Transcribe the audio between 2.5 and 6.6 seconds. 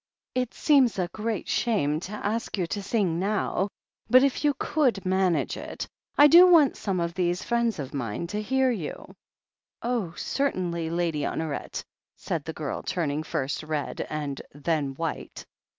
you to sing now, but if you could manage it— I do